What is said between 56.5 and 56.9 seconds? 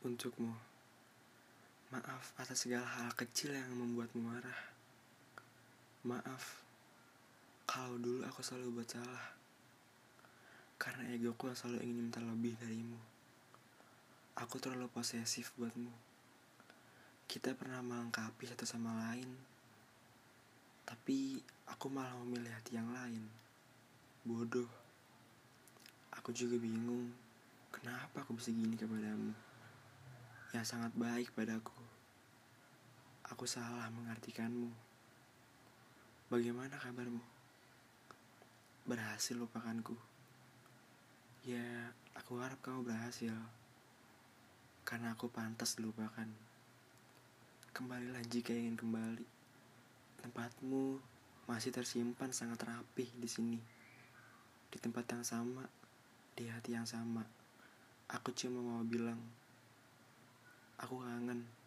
hati yang